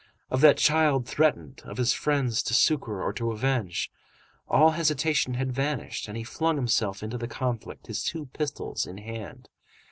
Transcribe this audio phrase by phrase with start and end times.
[0.31, 3.91] of that child threatened, of his friends to succor or to avenge,
[4.47, 8.87] all hesitation had vanished, and he had flung himself into the conflict, his two pistols
[8.87, 9.47] in hand.